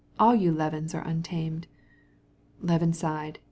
All 0.17 0.33
you 0.33 0.51
Levins 0.51 0.95
are 0.95 1.03
savages." 1.03 1.67
Levin 2.59 2.91
sighed. 2.91 3.37